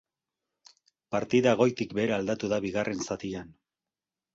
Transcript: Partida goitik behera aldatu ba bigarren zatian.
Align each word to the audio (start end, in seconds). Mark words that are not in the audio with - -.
Partida 1.17 1.55
goitik 1.61 1.95
behera 2.01 2.19
aldatu 2.21 2.53
ba 2.55 2.63
bigarren 2.67 3.09
zatian. 3.11 3.59